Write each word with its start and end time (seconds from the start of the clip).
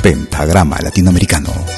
Pentagrama 0.00 0.80
Latinoamericano. 0.80 1.77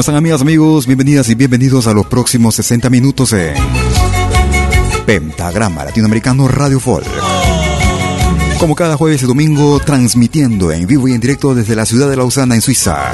¿Cómo 0.00 0.02
están 0.02 0.16
amigas, 0.16 0.40
amigos? 0.40 0.86
Bienvenidas 0.86 1.28
y 1.28 1.34
bienvenidos 1.34 1.86
a 1.86 1.92
los 1.92 2.06
próximos 2.06 2.54
60 2.54 2.88
minutos 2.88 3.34
en 3.34 3.52
Pentagrama 5.04 5.84
Latinoamericano 5.84 6.48
Radio 6.48 6.80
Folk. 6.80 7.06
Como 8.58 8.74
cada 8.74 8.96
jueves 8.96 9.22
y 9.22 9.26
domingo, 9.26 9.78
transmitiendo 9.78 10.72
en 10.72 10.86
vivo 10.86 11.06
y 11.06 11.12
en 11.12 11.20
directo 11.20 11.54
desde 11.54 11.76
la 11.76 11.84
ciudad 11.84 12.08
de 12.08 12.16
Lausana, 12.16 12.54
en 12.54 12.62
Suiza. 12.62 13.12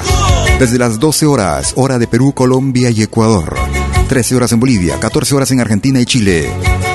Desde 0.61 0.79
las 0.79 1.01
12 1.01 1.27
horas, 1.27 1.73
hora 1.75 1.99
de 1.99 2.07
Perú, 2.07 2.33
Colombia 2.33 2.89
y 2.91 3.03
Ecuador. 3.03 3.57
13 4.09 4.37
horas 4.37 4.53
en 4.53 4.61
Bolivia, 4.61 5.01
14 5.01 5.35
horas 5.35 5.51
en 5.51 5.59
Argentina 5.59 6.01
y 6.01 6.07
Chile. 6.07 6.49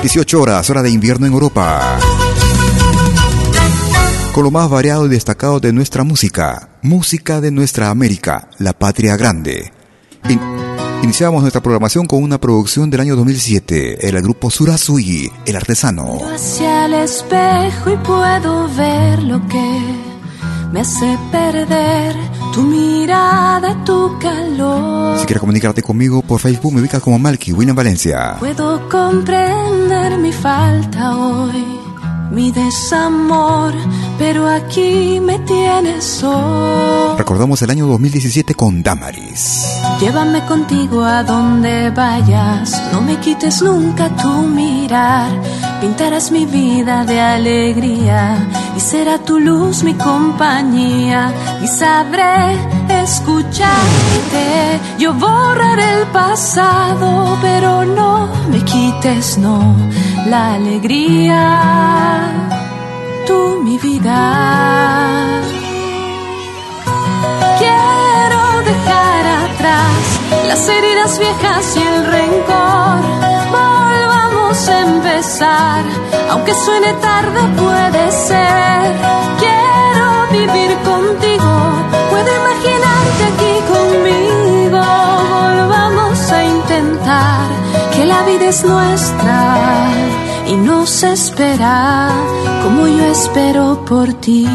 18 0.03 0.41
horas, 0.41 0.69
hora 0.69 0.83
de 0.83 0.89
invierno 0.89 1.27
en 1.27 1.33
Europa 1.33 1.99
con 4.31 4.45
lo 4.45 4.51
más 4.51 4.69
variado 4.69 5.07
y 5.07 5.09
destacado 5.09 5.59
de 5.59 5.73
nuestra 5.73 6.05
música, 6.05 6.69
música 6.81 7.41
de 7.41 7.51
nuestra 7.51 7.89
América, 7.89 8.47
la 8.59 8.71
patria 8.71 9.17
grande. 9.17 9.73
Iniciamos 11.03 11.41
nuestra 11.41 11.61
programación 11.61 12.07
con 12.07 12.23
una 12.23 12.39
producción 12.39 12.89
del 12.89 13.01
año 13.01 13.15
2007, 13.15 14.07
el 14.07 14.21
grupo 14.21 14.49
Surasui, 14.49 15.31
El 15.45 15.55
Artesano. 15.55 16.19
hacia 16.33 16.85
el 16.85 16.93
espejo 16.93 17.91
y 17.91 17.97
puedo 17.97 18.67
ver 18.75 19.23
lo 19.23 19.45
que 19.47 19.79
me 20.71 20.81
hace 20.81 21.17
perder 21.31 22.15
tu 22.53 22.61
mirada, 22.63 23.83
tu 23.83 24.17
calor. 24.19 25.17
Si 25.19 25.25
quieres 25.25 25.39
comunicarte 25.39 25.81
conmigo 25.81 26.21
por 26.21 26.39
Facebook, 26.39 26.73
me 26.73 26.81
ubicas 26.81 27.01
como 27.01 27.19
Malky, 27.19 27.53
William 27.53 27.75
Valencia. 27.75 28.37
Puedo 28.39 28.87
comprender 28.89 30.17
mi 30.17 30.31
falta 30.31 31.17
hoy 31.17 31.90
mi 32.31 32.51
desamor, 32.51 33.73
pero 34.17 34.47
aquí 34.47 35.19
me 35.19 35.39
tienes 35.39 36.23
hoy. 36.23 37.17
Recordamos 37.17 37.61
el 37.61 37.69
año 37.69 37.87
2017 37.87 38.55
con 38.55 38.81
Damaris. 38.81 39.65
Llévame 39.99 40.45
contigo 40.45 41.03
a 41.03 41.23
donde 41.23 41.89
vayas, 41.91 42.81
no 42.91 43.01
me 43.01 43.17
quites 43.17 43.61
nunca 43.61 44.09
tu 44.15 44.29
mirar. 44.47 45.29
Pintarás 45.81 46.31
mi 46.31 46.45
vida 46.45 47.03
de 47.05 47.19
alegría 47.19 48.47
y 48.77 48.79
será 48.79 49.17
tu 49.17 49.39
luz 49.39 49.83
mi 49.83 49.93
compañía 49.95 51.33
y 51.61 51.67
sabré 51.67 52.57
escucharte. 53.01 54.79
Yo 54.99 55.13
borraré 55.13 56.01
el 56.01 56.07
pasado, 56.07 57.37
pero 57.41 57.83
no 57.85 58.29
me 58.51 58.63
quites, 58.63 59.37
no, 59.37 59.75
la 60.27 60.53
alegría, 60.53 62.20
tú 63.27 63.61
mi 63.63 63.77
vida. 63.77 64.19
Quiero 67.59 68.41
dejar 68.71 69.23
atrás 69.45 70.01
las 70.47 70.67
heridas 70.67 71.19
viejas 71.19 71.77
y 71.77 71.81
el 71.81 72.05
rencor. 72.05 73.01
Volvamos 73.57 74.69
a 74.69 74.81
empezar, 74.81 75.83
aunque 76.31 76.53
suene 76.53 76.93
tarde 76.93 77.41
puede 77.63 78.11
ser. 78.11 78.81
Quiero 79.43 80.07
vivir 80.31 80.71
contigo, 80.91 81.53
puedo 82.11 82.29
imaginarte 82.41 83.21
aquí 83.31 83.53
conmigo. 83.73 84.81
Volvamos 85.37 86.31
a 86.31 86.43
intentar 86.43 87.47
que 87.93 88.05
la 88.05 88.21
vida 88.23 88.45
es 88.49 88.63
nuestra 88.63 89.91
y 90.47 90.55
nos 90.55 91.03
espera 91.03 92.09
como 92.63 92.87
yo 92.87 93.05
espero 93.05 93.85
por 93.85 94.13
ti. 94.13 94.47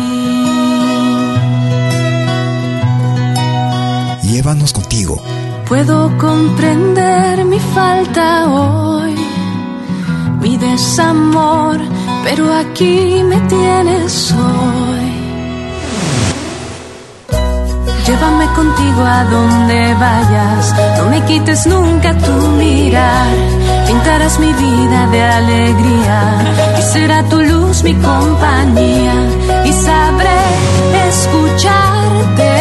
Llévanos 4.22 4.72
contigo. 4.72 5.22
Puedo 5.68 6.16
comprender 6.18 7.44
mi 7.44 7.58
falta 7.58 8.46
hoy, 8.48 9.14
mi 10.40 10.56
desamor, 10.56 11.78
pero 12.22 12.54
aquí 12.54 13.22
me 13.24 13.40
tienes 13.48 14.32
hoy. 14.32 15.06
Llévame 18.06 18.46
contigo 18.54 19.02
a 19.02 19.24
donde 19.24 19.94
vayas, 19.94 20.74
no 20.98 21.10
me 21.10 21.24
quites 21.24 21.66
nunca 21.66 22.16
tu 22.16 22.32
mirar. 22.58 23.65
Pintarás 24.06 24.38
mi 24.38 24.52
vida 24.52 25.08
de 25.08 25.20
alegría 25.20 26.20
y 26.78 26.82
será 26.92 27.24
tu 27.24 27.40
luz 27.42 27.82
mi 27.82 27.92
compañía. 27.94 29.14
Y 29.64 29.72
sabré 29.72 30.42
escucharte, 31.08 32.52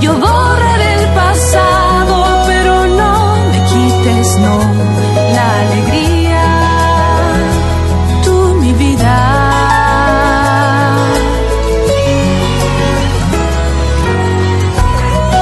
yo 0.00 0.12
borraré 0.14 0.94
el 1.00 1.06
pasado, 1.22 2.44
pero 2.46 2.86
no 2.86 3.36
me 3.50 3.58
quites, 3.70 4.36
no, 4.38 4.58
la 5.34 5.46
alegría, 5.62 6.44
tú 8.24 8.54
mi 8.60 8.72
vida. 8.72 9.16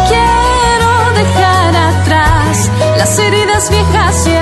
Quiero 0.09 0.93
dejar 1.21 1.77
atrás 1.77 2.71
las 2.97 3.19
heridas 3.19 3.69
viejas 3.69 4.27
y 4.27 4.40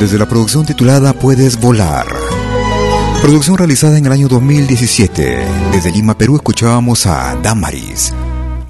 Desde 0.00 0.16
la 0.16 0.26
producción 0.26 0.64
titulada 0.64 1.12
Puedes 1.12 1.60
volar. 1.60 2.06
Producción 3.20 3.58
realizada 3.58 3.98
en 3.98 4.06
el 4.06 4.12
año 4.12 4.28
2017. 4.28 5.44
Desde 5.72 5.92
Lima, 5.92 6.16
Perú, 6.16 6.36
escuchábamos 6.36 7.04
a 7.04 7.36
Damaris. 7.42 8.14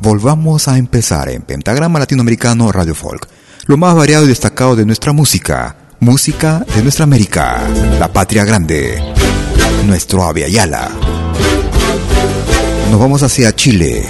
Volvamos 0.00 0.66
a 0.66 0.76
empezar 0.76 1.28
en 1.28 1.42
Pentagrama 1.42 2.00
Latinoamericano 2.00 2.72
Radio 2.72 2.96
Folk. 2.96 3.28
Lo 3.66 3.76
más 3.76 3.94
variado 3.94 4.24
y 4.24 4.28
destacado 4.28 4.74
de 4.74 4.84
nuestra 4.84 5.12
música. 5.12 5.76
Música 6.00 6.66
de 6.74 6.82
nuestra 6.82 7.04
América. 7.04 7.62
La 8.00 8.12
patria 8.12 8.44
grande. 8.44 9.00
Nuestro 9.86 10.24
Ave 10.24 10.44
Ayala. 10.46 10.90
Nos 12.90 12.98
vamos 12.98 13.22
hacia 13.22 13.54
Chile. 13.54 14.04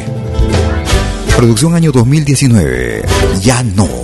Producción 1.37 1.75
año 1.75 1.93
2019. 1.93 3.03
Ya 3.43 3.63
no. 3.63 4.00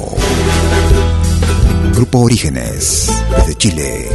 Grupo 1.96 2.18
Orígenes, 2.18 3.10
desde 3.38 3.54
Chile. 3.54 4.10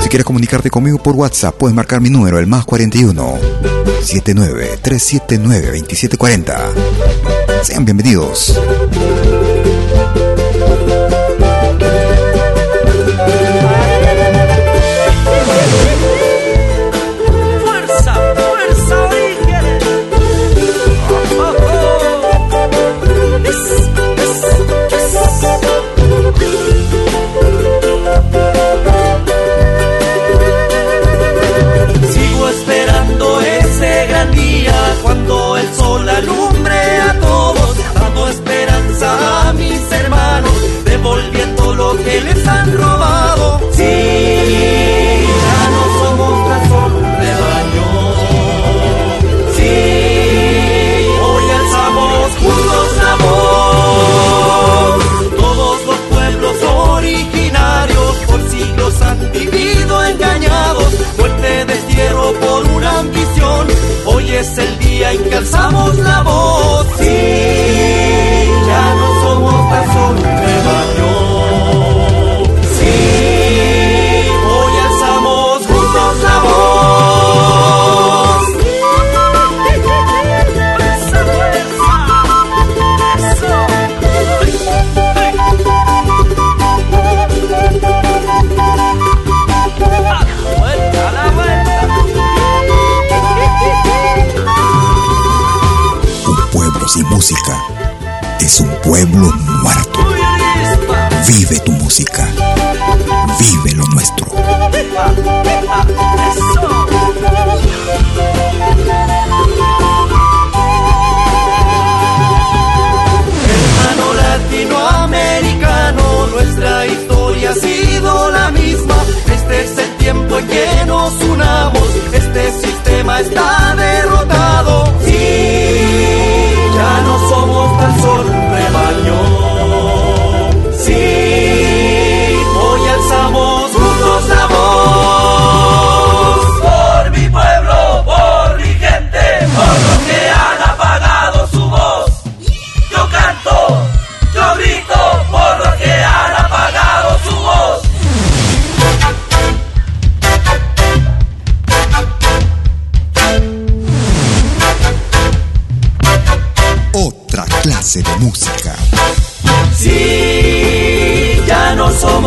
Si 0.00 0.08
quieres 0.08 0.24
comunicarte 0.24 0.70
conmigo 0.70 1.02
por 1.02 1.16
WhatsApp, 1.16 1.56
puedes 1.56 1.74
marcar 1.74 2.00
mi 2.00 2.10
número, 2.10 2.38
el 2.38 2.46
más 2.46 2.64
41 2.64 3.38
79 4.04 4.78
379 4.80 5.78
2740. 5.80 7.64
Sean 7.64 7.84
bienvenidos. 7.84 8.56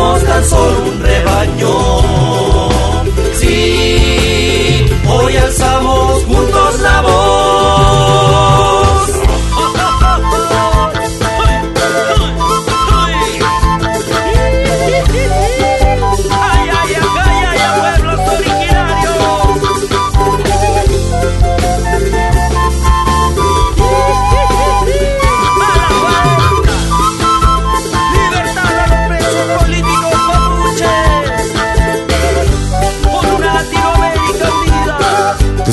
Somos 0.06 0.24
tan 0.24 0.44
solo 0.44 0.82
un 0.84 1.00
rebaño. 1.00 2.25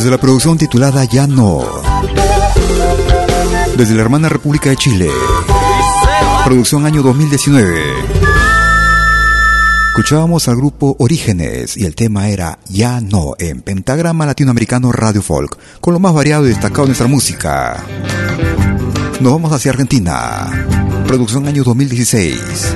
Desde 0.04 0.12
la 0.12 0.20
producción 0.20 0.58
titulada 0.58 1.06
Ya 1.06 1.28
no. 1.28 1.64
Desde 3.78 3.96
la 3.96 4.02
hermana 4.02 4.28
República 4.28 4.70
de 4.70 4.76
Chile. 4.76 5.08
Producción 6.44 6.86
año 6.86 7.02
2019. 7.02 7.82
Escuchábamos 9.92 10.50
al 10.50 10.58
grupo 10.58 10.98
Orígenes 11.00 11.78
y 11.78 11.86
el 11.86 11.96
tema 11.96 12.28
era 12.28 12.60
Ya 12.68 13.00
no 13.00 13.36
en 13.40 13.62
Pentagrama 13.62 14.26
Latinoamericano 14.26 14.92
Radio 14.92 15.22
Folk, 15.22 15.58
con 15.80 15.94
lo 15.94 16.02
más 16.02 16.14
variado 16.14 16.44
y 16.48 16.50
destacado 16.50 16.82
de 16.82 16.88
nuestra 16.88 17.08
música. 17.08 17.82
Nos 19.22 19.32
vamos 19.32 19.54
hacia 19.54 19.72
Argentina. 19.72 20.68
Producción 21.08 21.48
año 21.48 21.64
2016. 21.64 22.76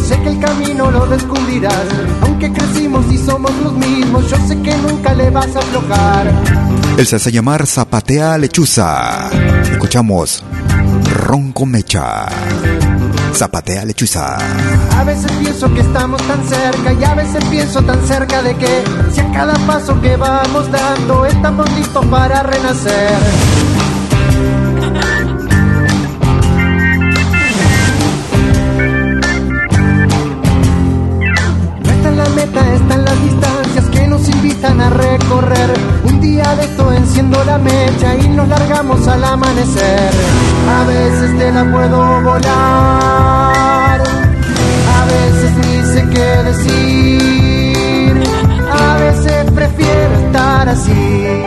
Sé 0.00 0.20
que 0.22 0.28
el 0.28 0.40
camino 0.40 0.90
lo 0.90 1.06
descubrirás. 1.06 1.86
Aunque 2.22 2.52
crecimos 2.52 3.04
y 3.12 3.18
somos 3.18 3.52
los 3.62 3.72
mismos, 3.74 4.28
yo 4.30 4.36
sé 4.46 4.60
que 4.62 4.74
nunca 4.78 5.14
le 5.14 5.30
vas 5.30 5.54
a 5.56 5.58
aflojar. 5.58 6.32
Él 6.98 7.06
se 7.06 7.16
hace 7.16 7.32
llamar 7.32 7.66
Zapatea 7.66 8.36
Lechuza. 8.38 9.30
Escuchamos 9.70 10.44
Ronco 11.14 11.66
Mecha. 11.66 12.26
Zapatea 13.34 13.84
Lechuza. 13.84 14.36
A 14.98 15.04
veces 15.04 15.30
pienso 15.40 15.72
que 15.72 15.80
estamos 15.80 16.20
tan 16.26 16.46
cerca 16.48 16.92
y 16.92 17.04
a 17.04 17.14
veces 17.14 17.44
pienso 17.46 17.82
tan 17.82 18.06
cerca 18.06 18.42
de 18.42 18.54
que 18.56 18.82
si 19.12 19.20
a 19.20 19.32
cada 19.32 19.54
paso 19.66 20.00
que 20.00 20.16
vamos 20.16 20.70
dando 20.70 21.24
estamos 21.26 21.70
listos 21.72 22.04
para 22.06 22.42
renacer. 22.42 23.79
La 37.50 37.58
mecha 37.58 38.14
y 38.14 38.28
nos 38.28 38.48
largamos 38.48 39.06
al 39.08 39.24
amanecer. 39.24 40.10
A 40.78 40.84
veces 40.84 41.38
te 41.38 41.50
la 41.52 41.64
puedo 41.72 42.22
volar, 42.22 44.00
a 44.98 45.00
veces 45.14 45.50
ni 45.62 45.74
sé 45.92 46.00
qué 46.14 46.30
decir, 46.50 48.14
a 48.86 48.96
veces 48.98 49.50
prefiero 49.52 50.14
estar 50.26 50.68
así. 50.68 51.39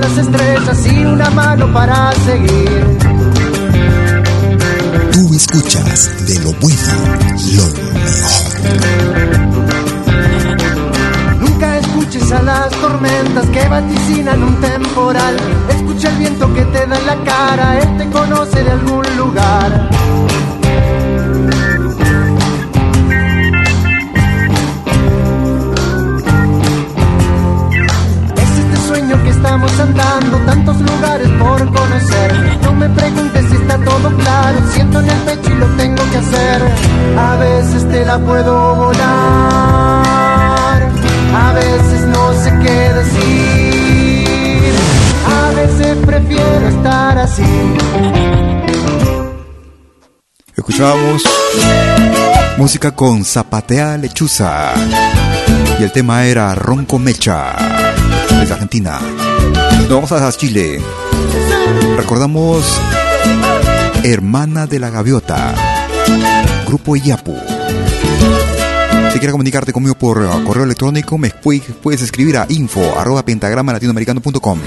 Las 0.00 0.18
estrellas 0.18 0.86
y 0.86 1.04
una 1.04 1.30
mano 1.30 1.72
para 1.72 2.12
seguir. 2.12 2.98
Tú 5.12 5.34
escuchas 5.34 6.26
de 6.26 6.38
lo 6.40 6.52
bueno, 6.60 6.92
lo 7.56 7.64
mejor. 8.00 8.52
Nunca 11.40 11.78
escuches 11.78 12.32
a 12.32 12.42
las 12.42 12.70
tormentas 12.70 13.46
que 13.50 13.68
vaticinan 13.68 14.42
un 14.42 14.60
temporal. 14.60 15.36
Escucha 15.68 16.08
el 16.10 16.16
viento 16.16 16.54
que 16.54 16.64
te 16.66 16.86
da 16.86 16.98
en 16.98 17.06
la 17.06 17.24
cara, 17.24 17.78
él 17.80 17.98
te 17.98 18.10
conoce 18.10 18.62
de 18.62 18.70
algún 18.70 19.04
lugar. 19.16 19.90
Tantos 30.20 30.80
lugares 30.80 31.28
por 31.38 31.58
conocer. 31.72 32.58
No 32.62 32.72
me 32.74 32.88
preguntes 32.90 33.46
si 33.48 33.56
está 33.56 33.78
todo 33.78 34.14
claro, 34.16 34.58
siento 34.70 35.00
en 35.00 35.08
el 35.08 35.18
pecho 35.18 35.50
y 35.50 35.54
lo 35.54 35.66
tengo 35.76 36.02
que 36.10 36.18
hacer. 36.18 36.62
A 37.18 37.36
veces 37.36 37.88
te 37.88 38.04
la 38.04 38.18
puedo 38.18 38.74
volar, 38.76 40.02
a 41.34 41.52
veces 41.54 42.02
no 42.08 42.32
sé 42.34 42.50
qué 42.62 42.92
decir, 43.00 44.74
a 45.26 45.50
veces 45.54 45.96
prefiero 46.04 46.68
estar 46.68 47.18
así. 47.18 47.42
Escuchábamos 50.54 51.22
música 52.58 52.90
con 52.92 53.24
Zapatea 53.24 53.96
Lechuza. 53.96 54.74
Y 55.80 55.82
el 55.82 55.90
tema 55.90 56.26
era 56.26 56.54
Ronco 56.54 56.98
Mecha. 56.98 57.56
Desde 58.28 58.52
Argentina. 58.52 59.00
Nos 59.80 59.88
vamos 59.88 60.12
a 60.12 60.32
Chile. 60.32 60.80
Recordamos 61.96 62.64
Hermana 64.04 64.66
de 64.66 64.78
la 64.78 64.90
Gaviota. 64.90 65.54
Grupo 66.66 66.96
Iyapu. 66.96 67.36
Si 69.12 69.18
quieres 69.18 69.32
comunicarte 69.32 69.72
conmigo 69.72 69.94
por 69.94 70.44
correo 70.44 70.64
electrónico, 70.64 71.18
me 71.18 71.30
puedes, 71.30 72.00
escribir 72.02 72.38
a 72.38 72.46
info 72.48 72.98
arroba 72.98 73.24
pentagrama 73.24 73.72
latinoamericano.com. 73.72 74.60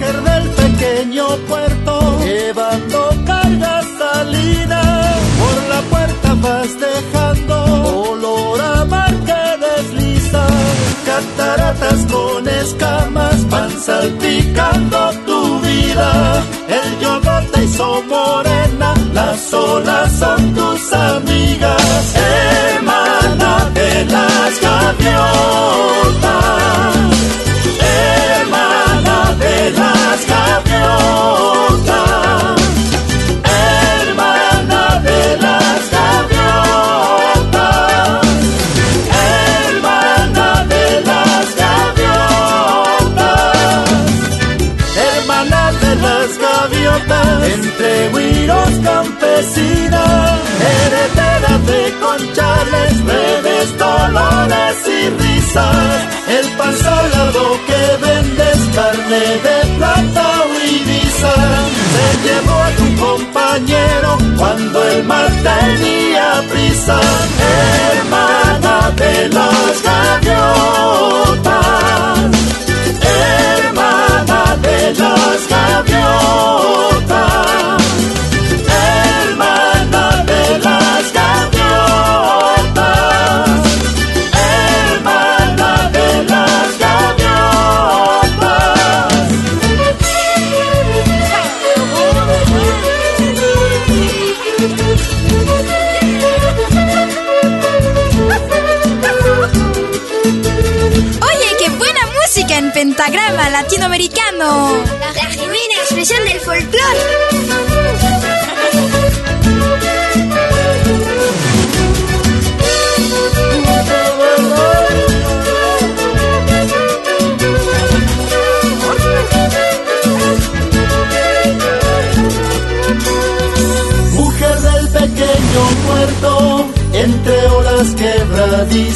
escamas 12.66 13.50
van 13.50 13.72
salpicando 13.80 15.12
tu 15.26 15.60
vida. 15.62 16.44
El 16.68 17.00
yogote 17.00 17.64
hizo 17.64 18.02
morena, 18.04 18.94
las 19.14 19.54
olas 19.54 20.12
son 20.20 20.54
tus 20.56 20.94
amigas. 20.94 22.16
Y 54.88 56.32
el 56.32 56.48
pan 56.58 56.76
salado 56.78 57.58
que 57.68 58.06
vendes, 58.06 58.58
carne 58.76 59.24
de 59.46 59.78
plata 59.78 60.44
o 60.44 60.54
Ibiza. 60.76 61.34
Se 61.94 62.08
llevó 62.26 62.56
a 62.62 62.70
tu 62.80 62.88
compañero 63.06 64.18
cuando 64.38 64.84
el 64.84 65.04
mar 65.06 65.32
tenía 65.44 66.44
prisa, 66.52 67.00
hermana 68.00 68.92
de 68.98 69.30
las 69.30 69.82
gaviotas. 69.84 70.25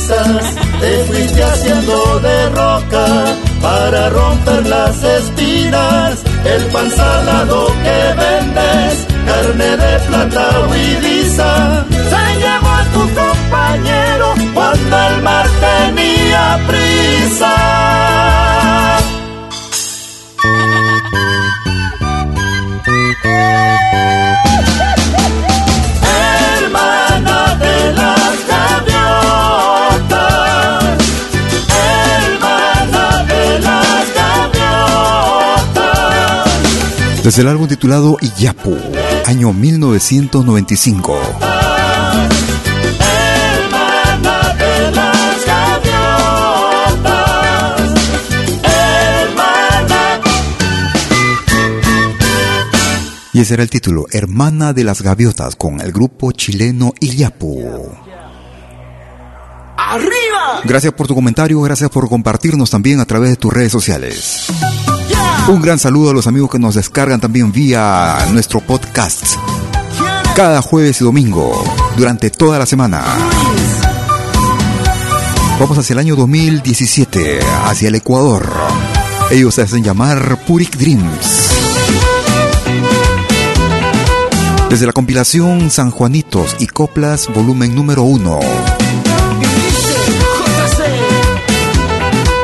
Te 0.08 1.04
fuiste 1.06 1.44
haciendo 1.44 2.20
de 2.20 2.50
roca 2.50 3.36
para 3.62 4.10
romper 4.10 4.66
las 4.68 5.04
espinas. 5.04 6.24
El 6.46 6.66
pan 6.68 6.90
salado 6.90 7.68
que 7.84 8.09
Desde 37.30 37.44
el 37.44 37.50
álbum 37.50 37.68
titulado 37.68 38.18
Iyapu, 38.22 38.76
año 39.28 39.54
1995. 39.54 41.16
hermana 43.00 44.56
de 44.56 44.92
las 44.92 45.46
gaviotas, 45.46 47.04
hermana. 48.64 50.22
Y 53.32 53.42
ese 53.42 53.54
era 53.54 53.62
el 53.62 53.70
título, 53.70 54.08
Hermana 54.12 54.74
de 54.74 54.84
las 54.84 55.04
Gaviotas, 55.04 55.56
con 55.56 55.82
el 55.82 55.92
grupo 55.92 56.32
chileno 56.32 56.96
Iyapu. 57.00 57.92
¡Arriba! 59.78 60.62
Gracias 60.64 60.94
por 60.94 61.06
tu 61.06 61.14
comentario, 61.14 61.62
gracias 61.62 61.92
por 61.92 62.10
compartirnos 62.10 62.72
también 62.72 63.00
a 63.00 63.06
través 63.06 63.30
de 63.30 63.36
tus 63.36 63.54
redes 63.54 63.72
sociales. 63.72 64.48
Un 65.50 65.64
gran 65.64 65.80
saludo 65.80 66.12
a 66.12 66.14
los 66.14 66.28
amigos 66.28 66.52
que 66.52 66.60
nos 66.60 66.76
descargan 66.76 67.20
también 67.20 67.52
vía 67.52 68.20
nuestro 68.32 68.60
podcast. 68.62 69.24
Cada 70.36 70.62
jueves 70.62 71.02
y 71.02 71.04
domingo, 71.04 71.64
durante 71.98 72.30
toda 72.30 72.60
la 72.60 72.68
semana. 72.68 73.04
Vamos 75.60 75.76
hacia 75.80 75.94
el 75.94 76.00
año 76.00 76.16
2017, 76.16 77.40
hacia 77.66 77.88
el 77.88 77.96
Ecuador. 77.96 78.48
Ellos 79.32 79.56
se 79.56 79.64
hacen 79.64 79.84
llamar 79.84 80.38
Purik 80.46 80.78
Dreams. 80.78 81.50
Desde 84.70 84.86
la 84.86 84.94
compilación 84.94 85.72
San 85.72 85.90
Juanitos 85.90 86.58
y 86.60 86.68
Coplas, 86.68 87.28
volumen 87.34 87.74
número 87.74 88.04
1. 88.04 88.40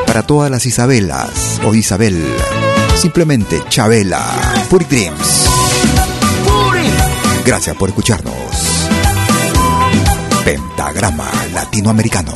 Para 0.08 0.22
todas 0.24 0.50
las 0.50 0.66
Isabelas 0.66 1.60
o 1.64 1.72
Isabel, 1.72 2.20
simplemente 2.96 3.62
Chabela, 3.68 4.22
Purik 4.68 4.88
Dreams. 4.88 5.46
Gracias 7.44 7.76
por 7.76 7.88
escucharnos. 7.88 8.34
Pentagrama 10.44 11.30
Latinoamericano. 11.52 12.32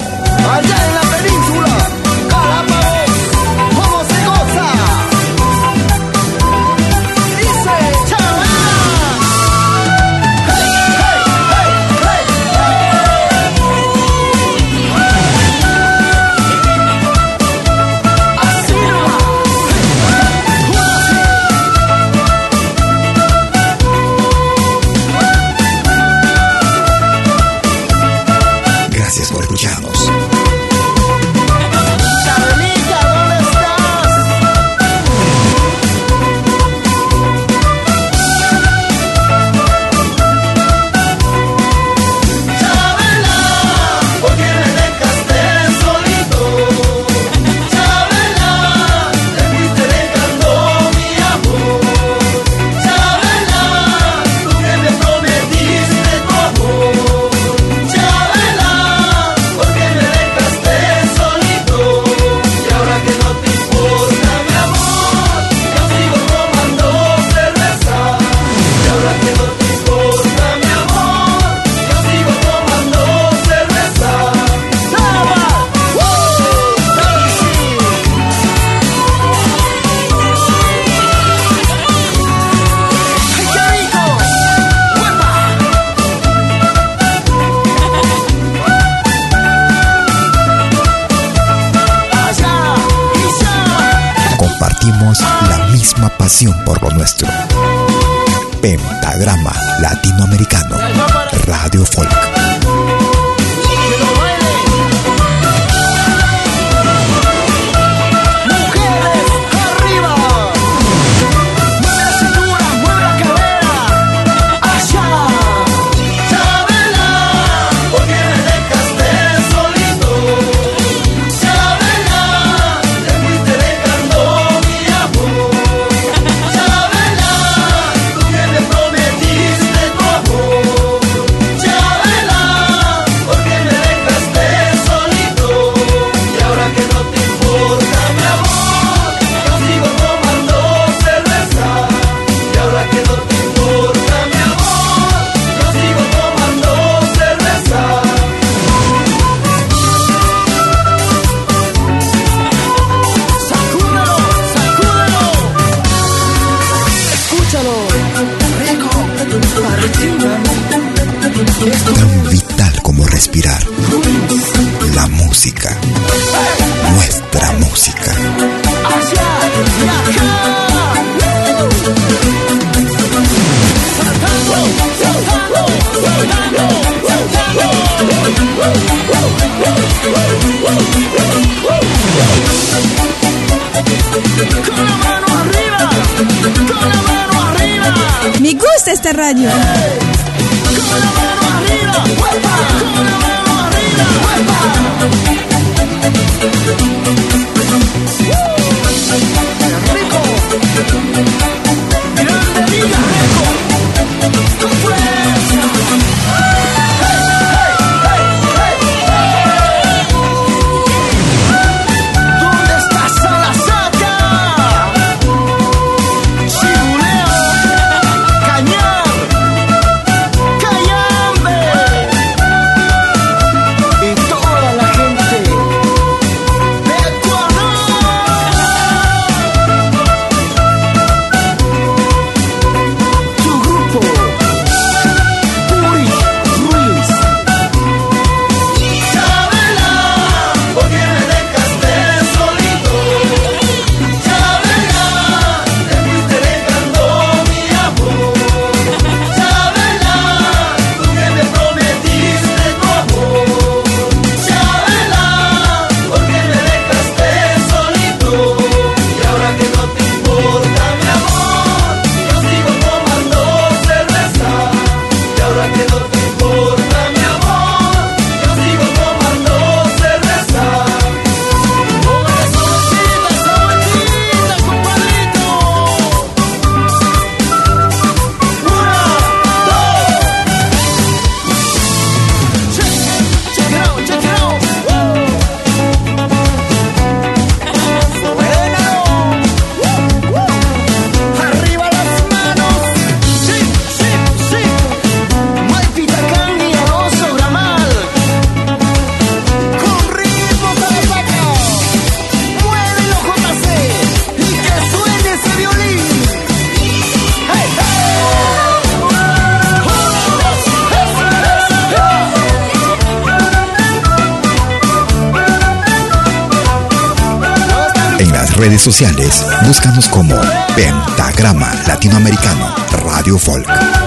sociales, 318.91 319.47
búscanos 319.67 320.09
como 320.09 320.35
Pentagrama 320.75 321.73
Latinoamericano 321.87 322.75
Radio 323.05 323.39
Folk. 323.39 324.00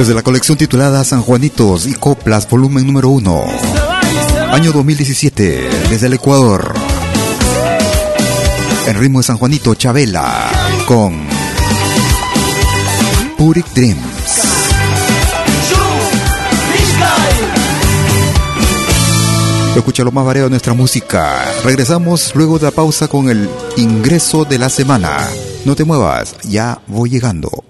Desde 0.00 0.14
la 0.14 0.22
colección 0.22 0.56
titulada 0.56 1.04
San 1.04 1.20
Juanitos 1.20 1.86
y 1.86 1.92
Coplas, 1.92 2.48
volumen 2.48 2.86
número 2.86 3.10
1. 3.10 3.44
Año 4.50 4.72
2017, 4.72 5.68
desde 5.90 6.06
el 6.06 6.14
Ecuador. 6.14 6.72
En 8.86 8.98
ritmo 8.98 9.18
de 9.18 9.24
San 9.24 9.36
Juanito, 9.36 9.74
Chabela, 9.74 10.50
con 10.86 11.20
Puric 13.36 13.66
Dreams. 13.74 14.00
Escucha 19.76 20.02
lo 20.02 20.12
más 20.12 20.24
variado 20.24 20.46
de 20.46 20.52
nuestra 20.52 20.72
música. 20.72 21.44
Regresamos 21.62 22.34
luego 22.34 22.58
de 22.58 22.64
la 22.64 22.70
pausa 22.70 23.06
con 23.06 23.28
el 23.28 23.50
ingreso 23.76 24.46
de 24.46 24.58
la 24.58 24.70
semana. 24.70 25.28
No 25.66 25.76
te 25.76 25.84
muevas, 25.84 26.36
ya 26.48 26.80
voy 26.86 27.10
llegando. 27.10 27.69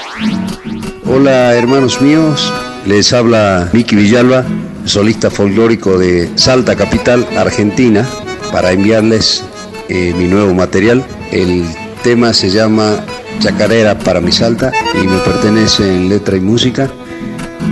Hola 1.13 1.53
hermanos 1.55 2.01
míos, 2.01 2.53
les 2.85 3.11
habla 3.11 3.69
Miki 3.73 3.97
Villalba, 3.97 4.45
solista 4.85 5.29
folclórico 5.29 5.97
de 5.97 6.29
Salta 6.35 6.77
Capital, 6.77 7.27
Argentina, 7.37 8.07
para 8.53 8.71
enviarles 8.71 9.43
eh, 9.89 10.13
mi 10.17 10.27
nuevo 10.27 10.53
material. 10.53 11.05
El 11.33 11.65
tema 12.01 12.31
se 12.31 12.49
llama 12.49 13.03
Chacarera 13.39 13.99
para 13.99 14.21
mi 14.21 14.31
Salta 14.31 14.71
y 14.93 15.05
me 15.05 15.17
pertenece 15.17 15.83
en 15.83 16.07
letra 16.07 16.37
y 16.37 16.39
música. 16.39 16.89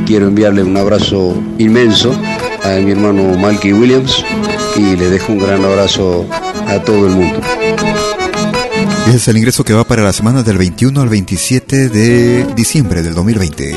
Quiero 0.06 0.28
enviarle 0.28 0.62
un 0.62 0.76
abrazo 0.76 1.42
inmenso 1.60 2.12
a 2.66 2.78
mi 2.82 2.92
hermano 2.92 3.38
Malky 3.38 3.72
Williams 3.72 4.22
y 4.76 4.98
le 4.98 5.10
dejo 5.10 5.32
un 5.32 5.40
gran 5.40 5.64
abrazo 5.64 6.26
a 6.68 6.78
todo 6.80 7.08
el 7.08 7.14
mundo. 7.14 7.40
Es 9.14 9.28
el 9.28 9.38
ingreso 9.38 9.64
que 9.64 9.74
va 9.74 9.86
para 9.86 10.04
la 10.04 10.14
semana 10.14 10.44
del 10.44 10.58
21 10.58 11.02
al 11.02 11.10
27 11.10 11.90
de 11.90 12.46
diciembre 12.56 13.02
del 13.02 13.16
2020. 13.16 13.76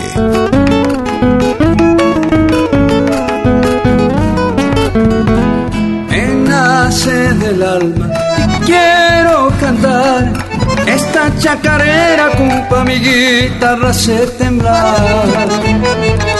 Me 6.10 6.26
nace 6.48 7.34
del 7.34 7.62
alma 7.62 8.10
quiero 8.66 9.50
cantar 9.58 10.32
esta 10.86 11.34
chacarera 11.38 12.30
culpa 12.36 12.84
mi 12.84 12.98
guitarra 12.98 13.90
hacer 13.90 14.28
temblar. 14.32 16.31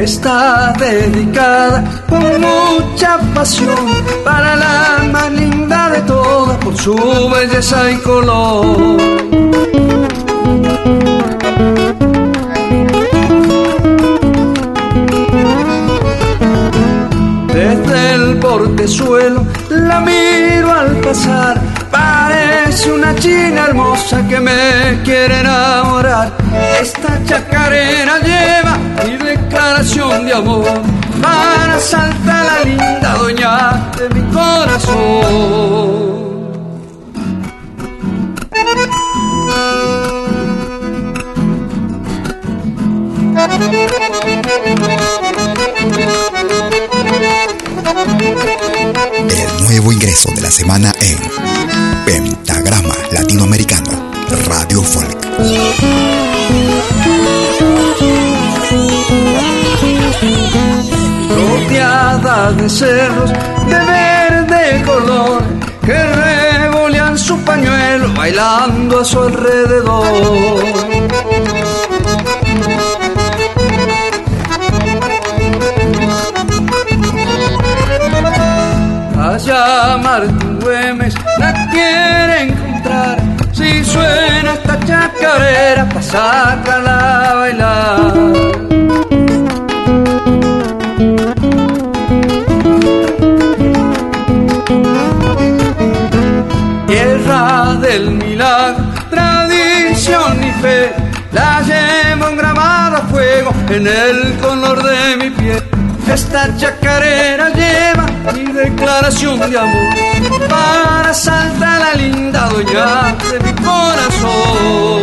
Está 0.00 0.72
dedicada 0.78 1.84
con 2.08 2.40
mucha 2.40 3.18
pasión 3.34 3.76
para 4.24 4.56
la 4.56 5.10
más 5.12 5.30
linda 5.30 5.90
de 5.90 6.00
todas 6.00 6.56
por 6.56 6.74
su 6.74 6.96
belleza 7.28 7.90
y 7.90 7.96
color. 7.98 8.96
Desde 17.52 18.14
el 18.14 18.38
portezuelo 18.38 19.44
la 19.68 20.00
miro 20.00 20.72
al 20.72 20.96
pasar. 21.02 21.60
Parece 21.90 22.90
una 22.90 23.14
china 23.16 23.66
hermosa 23.66 24.26
que 24.26 24.40
me 24.40 25.02
quiere 25.04 25.40
enamorar. 25.40 26.32
Esta 26.80 27.22
chacarera 27.26 28.18
lleva 28.20 28.78
mi 29.06 29.39
declaración 29.70 30.26
de 30.26 30.34
amor 30.34 30.82
para 31.22 31.78
saltar 31.78 32.44
la 32.44 32.64
linda 32.64 33.14
doña 33.14 33.90
de 33.96 34.08
mi 34.08 34.32
corazón. 34.32 36.10
El 49.28 49.64
nuevo 49.64 49.92
ingreso 49.92 50.30
de 50.34 50.40
la 50.40 50.50
semana 50.50 50.92
en 51.00 51.18
Pentagrama 52.04 52.94
Latinoamericano 53.12 54.10
Radio 54.48 54.82
Folk. 54.82 55.09
De 62.56 62.68
cerros 62.68 63.30
de 63.68 63.78
verde 63.78 64.82
color 64.84 65.42
que 65.84 65.94
revolean 65.94 67.16
su 67.16 67.38
pañuelo 67.44 68.12
bailando 68.14 69.00
a 69.00 69.04
su 69.04 69.20
alrededor. 69.20 70.64
Allá 79.18 79.96
Martín 79.98 80.58
Güemes 80.60 81.14
la 81.38 81.70
quiere 81.70 82.42
encontrar 82.42 83.18
si 83.52 83.84
suena 83.84 84.54
esta 84.54 84.78
chacarera 84.80 85.88
para 85.88 86.02
sacarla 86.02 86.79
en 103.70 103.86
el 103.86 104.36
color 104.38 104.82
de 104.82 105.16
mi 105.16 105.30
piel. 105.30 105.62
Esta 106.12 106.56
chacarera 106.56 107.50
lleva 107.50 108.06
mi 108.32 108.52
declaración 108.52 109.38
de 109.38 109.58
amor 109.58 109.94
para 110.48 111.14
Santa 111.14 111.78
la 111.78 111.94
linda 111.94 112.48
doña 112.48 113.16
de 113.30 113.38
mi 113.40 113.52
corazón. 113.62 115.00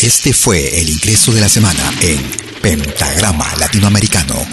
Este 0.00 0.32
fue 0.32 0.80
el 0.80 0.88
ingreso 0.88 1.32
de 1.32 1.40
la 1.42 1.48
semana 1.48 1.92
en 2.00 2.22
Pentagrama 2.62 3.46
Latinoamericano, 3.58 4.46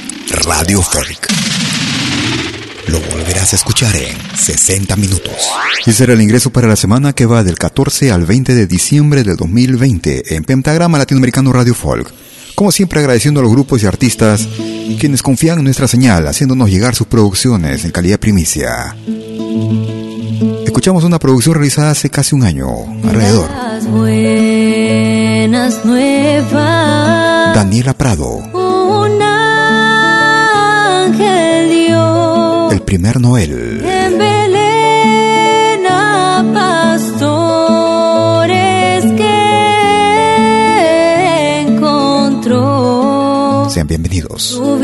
Radio 0.43 0.81
Folk. 0.81 1.34
Volverás 3.35 3.51
a 3.51 3.57
escuchar 3.57 3.93
en 3.97 4.15
60 4.37 4.95
minutos. 4.95 5.33
Y 5.85 5.91
será 5.91 6.13
el 6.13 6.21
ingreso 6.21 6.51
para 6.51 6.69
la 6.69 6.77
semana 6.77 7.11
que 7.11 7.25
va 7.25 7.43
del 7.43 7.57
14 7.57 8.09
al 8.09 8.25
20 8.25 8.55
de 8.55 8.65
diciembre 8.65 9.23
del 9.23 9.35
2020 9.35 10.35
en 10.35 10.45
Pentagrama 10.45 10.97
Latinoamericano 10.97 11.51
Radio 11.51 11.75
Folk. 11.75 12.13
Como 12.55 12.71
siempre 12.71 13.01
agradeciendo 13.01 13.41
a 13.41 13.43
los 13.43 13.51
grupos 13.51 13.83
y 13.83 13.87
artistas 13.87 14.47
quienes 15.01 15.21
confían 15.21 15.57
en 15.57 15.65
nuestra 15.65 15.89
señal, 15.89 16.25
haciéndonos 16.27 16.69
llegar 16.69 16.95
sus 16.95 17.07
producciones 17.07 17.83
en 17.83 17.91
calidad 17.91 18.21
primicia. 18.21 18.95
Escuchamos 20.63 21.03
una 21.03 21.19
producción 21.19 21.55
realizada 21.55 21.91
hace 21.91 22.09
casi 22.09 22.35
un 22.35 22.43
año, 22.43 22.69
alrededor. 23.03 23.51
Las 23.51 23.85
buenas 23.91 25.83
nuevas. 25.83 27.53
Daniela 27.53 27.93
Prado, 27.93 28.39
Primer 32.95 33.19
Noel, 33.19 33.83
en 33.83 34.17
Belén 34.17 35.83
a 35.85 36.41
pastores 36.53 37.11
que 39.17 39.51
encontró 41.67 43.67
sean 43.69 43.87
bienvenidos. 43.87 44.43
su 44.43 44.79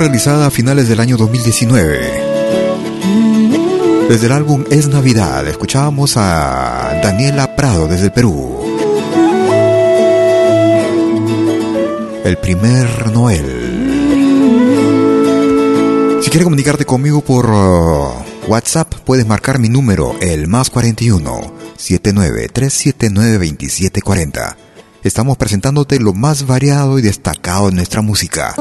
realizada 0.00 0.46
a 0.46 0.50
finales 0.50 0.88
del 0.88 0.98
año 0.98 1.18
2019. 1.18 2.22
Desde 4.08 4.26
el 4.26 4.32
álbum 4.32 4.64
Es 4.70 4.88
Navidad, 4.88 5.46
escuchábamos 5.46 6.16
a 6.16 6.98
Daniela 7.02 7.54
Prado 7.54 7.86
desde 7.86 8.06
el 8.06 8.12
Perú. 8.12 8.58
El 12.24 12.38
primer 12.38 13.12
Noel. 13.12 13.68
Si 16.22 16.30
quieres 16.30 16.44
comunicarte 16.44 16.86
conmigo 16.86 17.20
por 17.20 17.50
uh, 17.50 18.14
WhatsApp, 18.48 18.94
puedes 19.04 19.26
marcar 19.26 19.58
mi 19.58 19.68
número, 19.68 20.16
el 20.22 20.48
más 20.48 20.70
41 20.70 21.52
79 21.76 22.48
379 22.50 23.32
2740. 23.32 24.56
Estamos 25.04 25.36
presentándote 25.36 26.00
lo 26.00 26.14
más 26.14 26.46
variado 26.46 26.98
y 26.98 27.02
destacado 27.02 27.68
de 27.68 27.76
nuestra 27.76 28.00
música. 28.00 28.54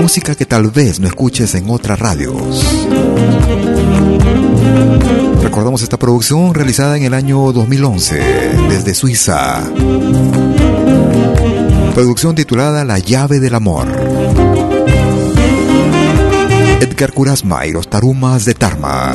Música 0.00 0.34
que 0.34 0.44
tal 0.44 0.70
vez 0.70 1.00
no 1.00 1.08
escuches 1.08 1.54
en 1.54 1.70
otras 1.70 1.98
radios. 1.98 2.86
Recordamos 5.42 5.82
esta 5.82 5.98
producción 5.98 6.52
realizada 6.54 6.96
en 6.96 7.04
el 7.04 7.14
año 7.14 7.52
2011 7.52 8.14
desde 8.68 8.94
Suiza. 8.94 9.62
Producción 11.94 12.34
titulada 12.34 12.84
La 12.84 12.98
llave 12.98 13.40
del 13.40 13.54
amor. 13.54 13.86
Edgar 16.80 17.12
Kurasma 17.12 17.66
y 17.66 17.72
los 17.72 17.88
Tarumas 17.88 18.44
de 18.44 18.54
Tarma. 18.54 19.14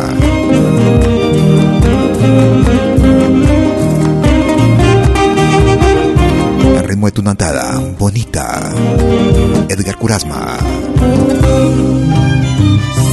Ritmo 6.90 7.06
de 7.06 7.12
tu 7.12 7.22
nantada, 7.22 7.80
bonita. 8.00 8.74
Edgar 9.70 9.96
Kurasma. 9.98 10.58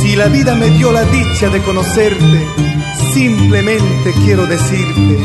Si 0.01 0.17
la 0.17 0.27
vida 0.29 0.55
me 0.55 0.71
dio 0.71 0.93
la 0.93 1.05
dicha 1.05 1.51
de 1.51 1.61
conocerte, 1.63 2.39
simplemente 3.13 4.15
quiero 4.25 4.47
decirte, 4.47 5.19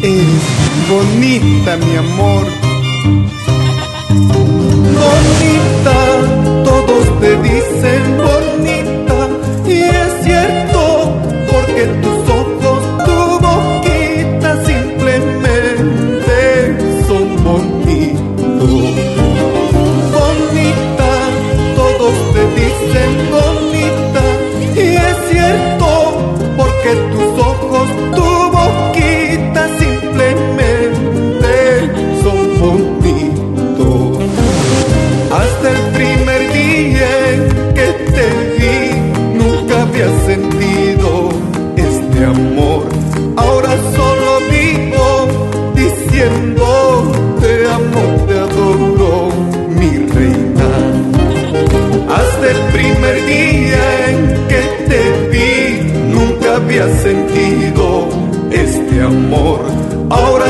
eres 0.00 0.44
bonita 0.88 1.76
mi 1.76 1.96
amor. 1.96 2.44
Bonita, 5.02 5.98
todos 6.64 7.20
te 7.20 7.36
dicen 7.42 8.16
bonita, 8.16 8.35
sentido 57.06 58.08
este 58.50 59.00
amor. 59.00 59.60
Ahora 60.10 60.46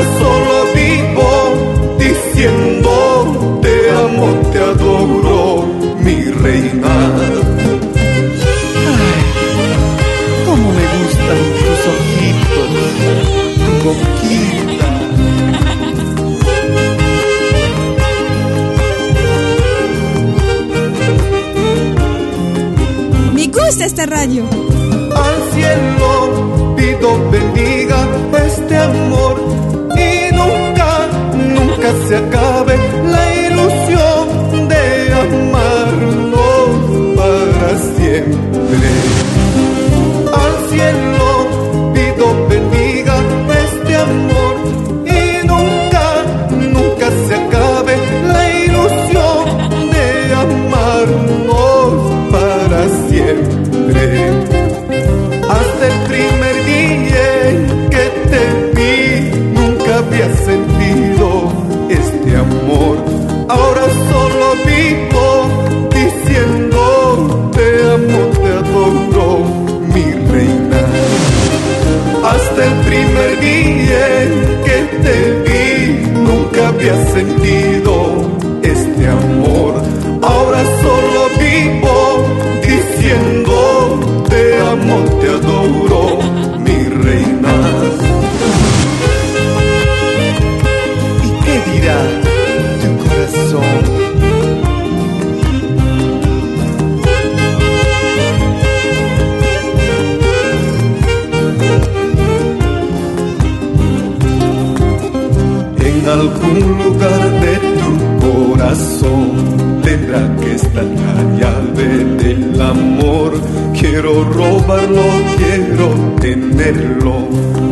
Quiero 114.17 114.33
robarlo, 114.33 115.03
quiero 115.37 115.91
tenerlo, 116.23 117.29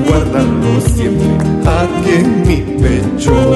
guardarlo 0.07 0.79
siempre 0.95 1.27
aquí 1.65 2.11
en 2.19 2.43
mi 2.47 2.57
pecho. 2.83 3.54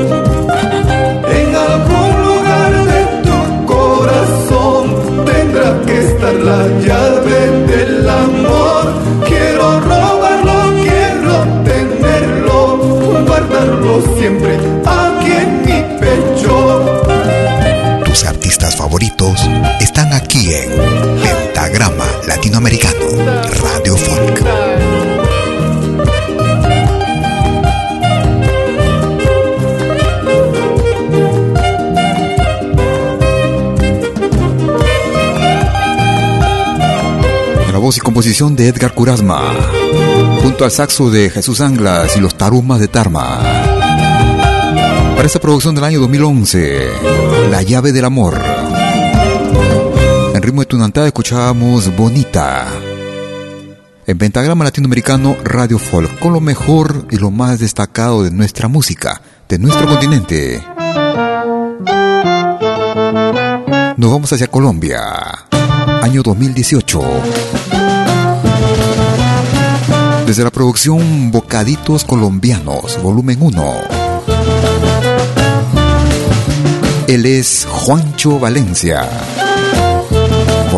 Latinoamericano 22.58 23.06
Radio 23.62 23.96
Folk. 23.96 24.42
La 37.70 37.78
voz 37.78 37.96
y 37.96 38.00
composición 38.00 38.56
de 38.56 38.66
Edgar 38.66 38.92
Kurasma, 38.92 39.54
junto 40.42 40.64
al 40.64 40.72
saxo 40.72 41.10
de 41.10 41.30
Jesús 41.30 41.60
Anglas 41.60 42.16
y 42.16 42.20
los 42.20 42.36
tarumas 42.36 42.80
de 42.80 42.88
Tarma. 42.88 43.38
Para 45.14 45.26
esta 45.26 45.38
producción 45.38 45.76
del 45.76 45.84
año 45.84 46.00
2011, 46.00 46.88
La 47.52 47.62
llave 47.62 47.92
del 47.92 48.04
amor. 48.04 48.67
Ritmo 50.48 50.62
de 50.62 50.66
Tunantá 50.66 51.04
escuchábamos 51.04 51.94
Bonita. 51.94 52.66
En 54.06 54.16
Pentagrama 54.16 54.64
Latinoamericano 54.64 55.36
Radio 55.44 55.78
Folk, 55.78 56.18
con 56.20 56.32
lo 56.32 56.40
mejor 56.40 57.06
y 57.10 57.16
lo 57.16 57.30
más 57.30 57.58
destacado 57.58 58.22
de 58.22 58.30
nuestra 58.30 58.66
música, 58.66 59.20
de 59.46 59.58
nuestro 59.58 59.86
continente. 59.86 60.64
Nos 63.98 64.10
vamos 64.10 64.32
hacia 64.32 64.46
Colombia, 64.46 65.02
año 66.00 66.22
2018. 66.22 67.02
Desde 70.26 70.44
la 70.44 70.50
producción 70.50 71.30
Bocaditos 71.30 72.04
Colombianos, 72.04 73.02
volumen 73.02 73.36
1. 73.42 73.74
Él 77.06 77.26
es 77.26 77.66
Juancho 77.70 78.38
Valencia. 78.38 79.06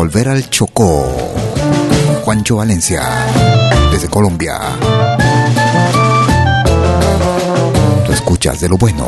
Volver 0.01 0.29
al 0.29 0.49
Chocó. 0.49 1.05
Juancho 2.23 2.55
Valencia, 2.55 3.03
desde 3.91 4.07
Colombia. 4.07 4.59
Tú 8.03 8.11
escuchas 8.11 8.59
de 8.61 8.69
lo 8.69 8.79
bueno. 8.79 9.05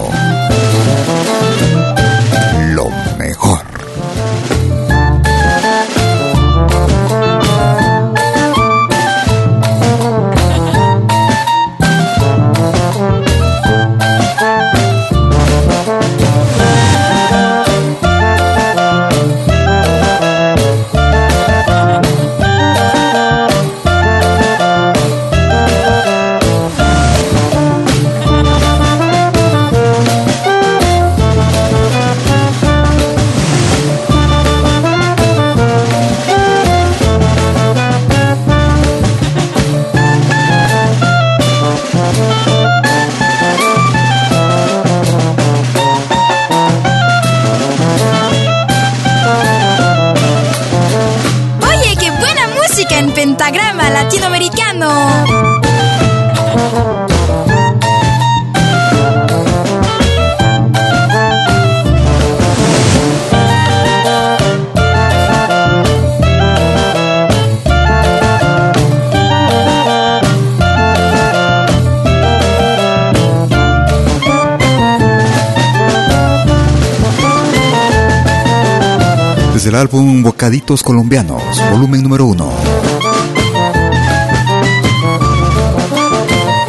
Álbum 79.84 80.24
Bocaditos 80.24 80.82
Colombianos, 80.82 81.44
volumen 81.70 82.02
número 82.02 82.26
1. 82.28 82.50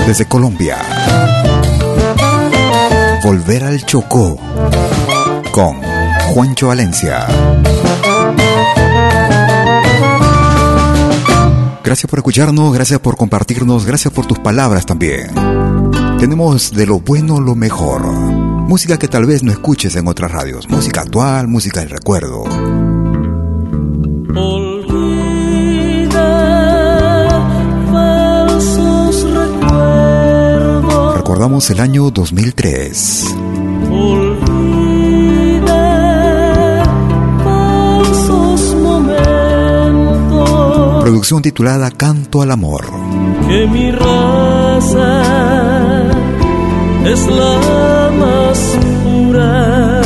Desde 0.04 0.26
Colombia. 0.26 0.78
Volver 3.22 3.62
al 3.62 3.86
Chocó. 3.86 4.36
Con 5.52 5.80
Juancho 6.26 6.66
Valencia. 6.66 7.28
Gracias 11.84 12.10
por 12.10 12.18
escucharnos, 12.18 12.74
gracias 12.74 12.98
por 12.98 13.16
compartirnos, 13.16 13.86
gracias 13.86 14.12
por 14.12 14.26
tus 14.26 14.40
palabras 14.40 14.86
también. 14.86 15.30
Tenemos 16.18 16.72
de 16.72 16.86
lo 16.86 16.98
bueno 16.98 17.40
lo 17.40 17.54
mejor. 17.54 18.02
Música 18.66 18.98
que 18.98 19.06
tal 19.06 19.24
vez 19.24 19.44
no 19.44 19.52
escuches 19.52 19.94
en 19.94 20.08
otras 20.08 20.32
radios. 20.32 20.68
Música 20.68 21.02
actual, 21.02 21.46
música 21.46 21.78
del 21.78 21.90
recuerdo. 21.90 22.44
Recordamos 31.44 31.68
el 31.68 31.80
año 31.80 32.10
2003. 32.10 33.36
Olvida 33.90 34.54
falsos 37.44 38.74
momentos. 38.76 39.42
Producción 41.02 41.42
titulada 41.42 41.90
Canto 41.90 42.40
al 42.40 42.50
Amor. 42.50 42.86
Que 43.46 43.66
mi 43.66 43.92
raza 43.92 45.22
es 47.04 47.26
la 47.26 48.10
más 48.18 48.58
pura 49.04 50.00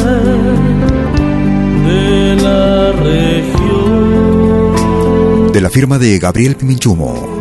de 1.86 2.34
la 2.34 2.91
región. 3.01 4.32
De 5.53 5.61
la 5.61 5.70
firma 5.70 6.01
de 6.01 6.18
Gabriel 6.18 6.57
Piminchumo. 6.57 7.38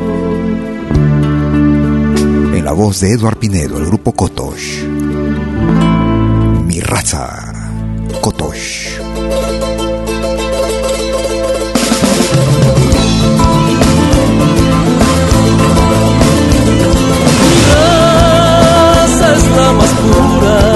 Voz 2.78 3.00
de 3.00 3.12
Eduard 3.12 3.40
Pinedo, 3.40 3.80
el 3.80 3.88
grupo 3.88 4.12
Kotosh. 4.12 4.84
Mi 6.68 6.80
raza. 6.80 7.52
Kotosh. 8.22 9.00
Mi 17.42 17.56
raza 17.74 19.36
es 19.36 19.44
más 19.50 19.90
pura 19.90 20.67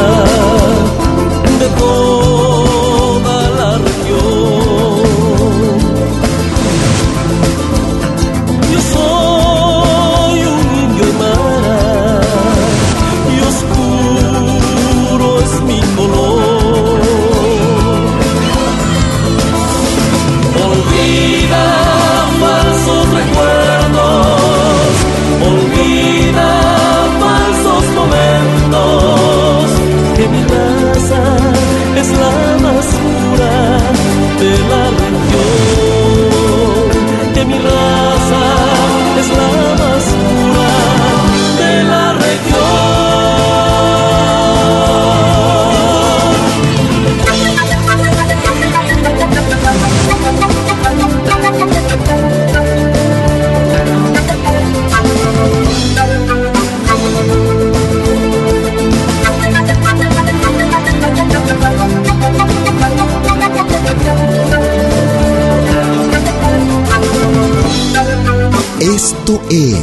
Esto 69.32 69.42
es 69.50 69.78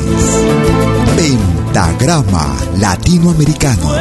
Pentagrama 1.17 2.55
Latinoamericano. 2.77 3.95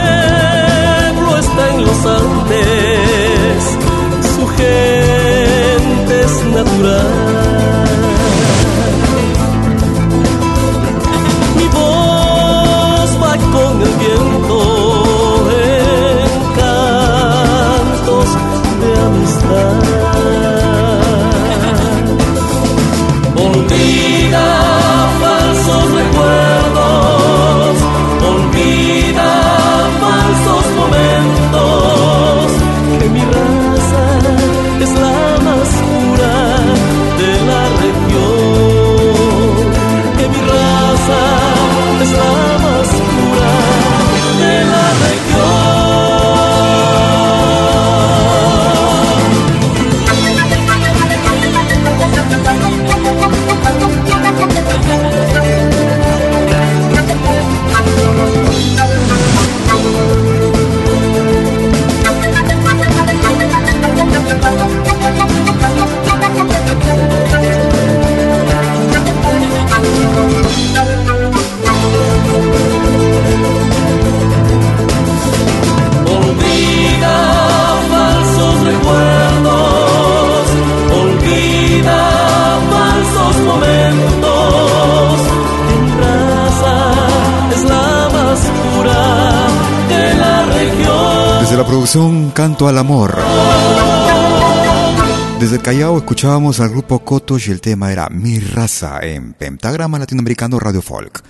Escuchábamos 96.18 96.59
al 96.61 96.70
grupo 96.70 97.05
Cotos 97.05 97.47
y 97.47 97.51
el 97.51 97.61
tema 97.61 97.91
era 97.91 98.09
Mi 98.09 98.39
raza 98.39 98.97
en 99.03 99.34
Pentagrama 99.34 99.99
Latinoamericano 99.99 100.59
Radio 100.59 100.82
Folk. 100.82 101.22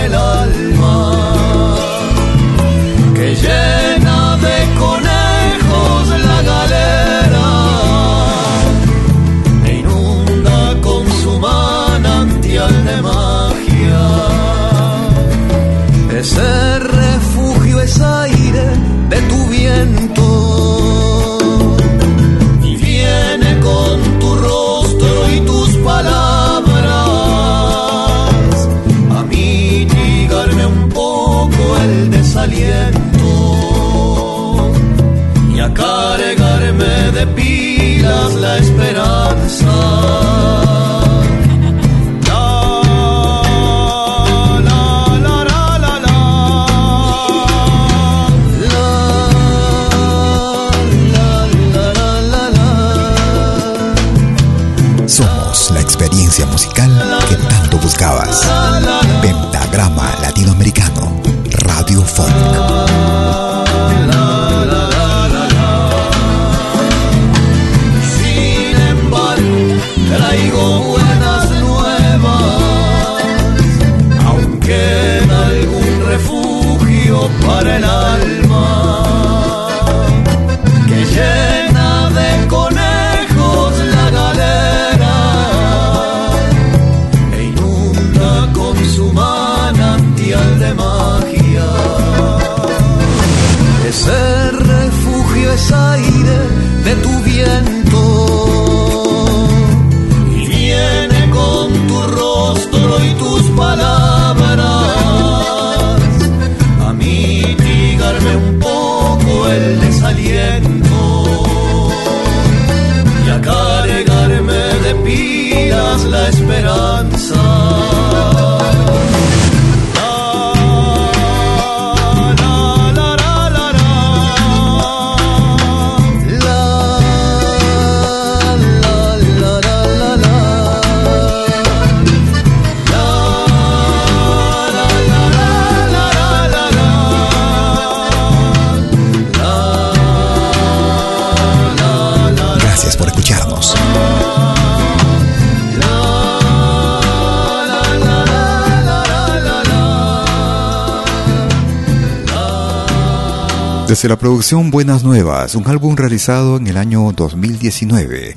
La 154.04 154.18
producción 154.18 154.72
Buenas 154.72 155.04
Nuevas, 155.04 155.54
un 155.56 155.68
álbum 155.68 155.96
realizado 155.96 156.58
en 156.58 156.66
el 156.66 156.76
año 156.76 157.12
2019. 157.16 158.36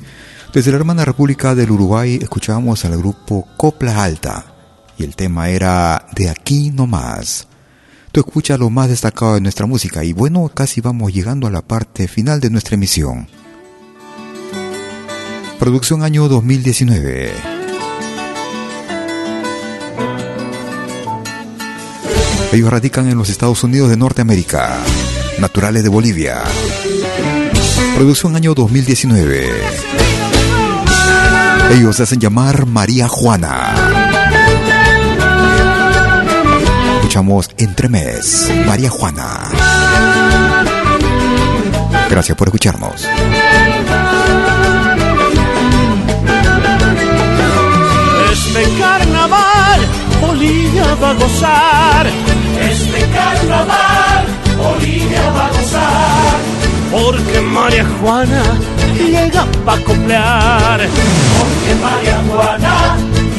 Desde 0.53 0.71
la 0.71 0.77
hermana 0.77 1.05
República 1.05 1.55
del 1.55 1.71
Uruguay 1.71 2.19
escuchamos 2.21 2.85
al 2.85 2.97
grupo 2.97 3.47
Copla 3.57 4.03
Alta 4.03 4.45
y 4.97 5.03
el 5.03 5.15
tema 5.15 5.49
era 5.49 6.05
De 6.15 6.29
aquí 6.29 6.71
no 6.71 6.85
más. 6.87 7.47
Tú 8.11 8.21
escuchas 8.21 8.59
lo 8.59 8.69
más 8.69 8.89
destacado 8.89 9.33
de 9.33 9.41
nuestra 9.41 9.65
música 9.65 10.03
y 10.03 10.13
bueno, 10.13 10.49
casi 10.53 10.81
vamos 10.81 11.11
llegando 11.11 11.47
a 11.47 11.51
la 11.51 11.61
parte 11.61 12.07
final 12.07 12.39
de 12.39 12.51
nuestra 12.51 12.75
emisión. 12.75 13.27
Producción 15.59 16.03
año 16.03 16.29
2019. 16.29 17.55
Ellos 22.53 22.69
radican 22.69 23.09
en 23.09 23.17
los 23.17 23.29
Estados 23.29 23.63
Unidos 23.65 23.89
de 23.89 23.97
Norteamérica, 23.97 24.77
naturales 25.39 25.83
de 25.83 25.89
Bolivia. 25.89 26.41
Producción 27.95 28.35
año 28.35 28.53
2019. 28.53 29.51
Ellos 31.71 31.95
se 31.95 32.03
hacen 32.03 32.19
llamar 32.19 32.65
María 32.65 33.07
Juana. 33.07 33.73
Escuchamos 36.97 37.49
Entremés, 37.57 38.51
María 38.65 38.89
Juana. 38.89 39.49
Gracias 42.09 42.37
por 42.37 42.47
escucharnos. 42.47 43.07
Este 48.31 48.79
carnaval 48.79 49.81
Bolivia 50.21 50.95
va 50.95 51.09
a 51.09 51.13
gozar. 51.13 52.07
Este 52.59 53.01
carnaval 53.11 53.94
Bolivia 54.65 55.23
va 55.35 55.45
a 55.45 55.49
gozar. 55.49 56.37
Porque 56.91 57.41
María 57.41 57.85
Juana 57.99 58.43
llega 58.97 59.43
pa' 59.65 59.77
cumplear. 59.85 60.79
Porque 61.37 61.71
María 61.85 62.17
Juana 62.27 62.75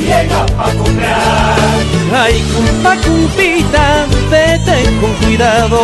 llega 0.06 0.40
pa' 0.56 0.72
cumplear. 0.78 1.76
Ay, 2.22 2.34
cumpa, 2.52 2.92
cumpita, 3.04 3.84
vete 4.30 4.76
con 5.00 5.12
cuidado. 5.22 5.80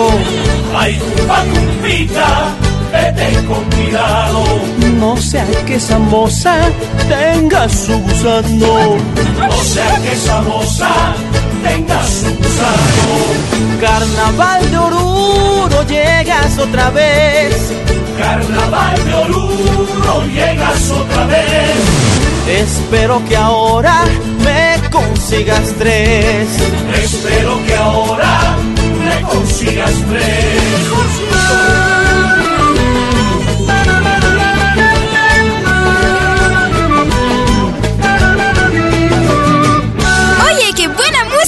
Ay, 0.76 0.92
cumpa, 0.98 1.38
cumpita, 1.52 2.28
vete 2.92 3.28
con 3.48 3.62
cuidado. 3.74 4.44
No 5.00 5.16
sea 5.16 5.46
que 5.66 5.74
esa 5.76 5.98
moza 5.98 6.54
tenga 7.08 7.68
su 7.68 7.94
gusano. 7.98 8.74
No 9.38 9.56
sea 9.72 9.94
que 10.02 10.12
esa 10.12 10.42
moza 10.42 10.90
tenga 11.64 12.00
su 12.06 12.28
gusano. 12.36 13.06
Carnaval 13.80 14.70
de 14.70 14.78
Oruro, 14.78 15.11
llegas 15.86 16.58
otra 16.58 16.90
vez. 16.90 17.72
Carnaval 18.18 19.04
de 19.04 19.14
Oruro, 19.14 20.24
llegas 20.26 20.90
otra 20.90 21.26
vez. 21.26 21.76
Espero 22.48 23.22
que 23.28 23.36
ahora 23.36 24.04
me 24.44 24.90
consigas 24.90 25.72
tres. 25.78 26.48
Espero 27.02 27.64
que 27.64 27.74
ahora 27.76 28.56
me 29.04 29.20
consigas 29.22 29.92
tres. 30.08 31.91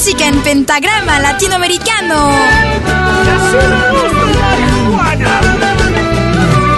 Música 0.05 0.29
en 0.29 0.39
pentagrama 0.43 1.19
latinoamericano. 1.19 2.29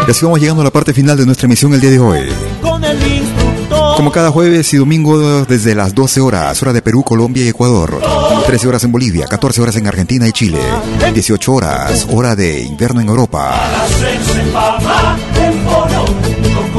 Y 0.06 0.10
así 0.12 0.24
vamos 0.24 0.38
llegando 0.38 0.60
a 0.60 0.64
la 0.66 0.70
parte 0.70 0.94
final 0.94 1.16
de 1.16 1.26
nuestra 1.26 1.46
emisión 1.46 1.74
el 1.74 1.80
día 1.80 1.90
de 1.90 1.98
hoy. 1.98 2.28
Como 3.96 4.12
cada 4.12 4.30
jueves 4.30 4.72
y 4.74 4.76
domingo 4.76 5.44
desde 5.44 5.74
las 5.74 5.92
12 5.92 6.20
horas, 6.20 6.62
hora 6.62 6.72
de 6.72 6.82
Perú, 6.82 7.02
Colombia 7.02 7.44
y 7.44 7.48
Ecuador. 7.48 8.00
13 8.46 8.68
horas 8.68 8.84
en 8.84 8.92
Bolivia, 8.92 9.26
14 9.26 9.60
horas 9.60 9.74
en 9.74 9.88
Argentina 9.88 10.28
y 10.28 10.32
Chile. 10.32 10.60
18 11.12 11.52
horas, 11.52 12.06
hora 12.12 12.36
de 12.36 12.60
invierno 12.60 13.00
en 13.00 13.08
Europa. 13.08 13.60